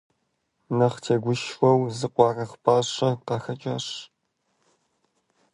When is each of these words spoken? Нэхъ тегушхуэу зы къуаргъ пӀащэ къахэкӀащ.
Нэхъ 0.77 0.99
тегушхуэу 1.03 1.81
зы 1.97 2.07
къуаргъ 2.13 2.53
пӀащэ 2.63 3.09
къахэкӀащ. 3.25 3.85